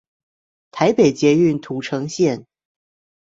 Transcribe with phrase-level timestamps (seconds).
[0.71, 2.47] 臺北捷運土城線